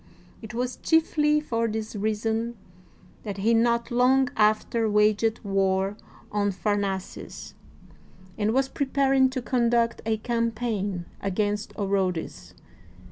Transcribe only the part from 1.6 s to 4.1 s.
this reason that he not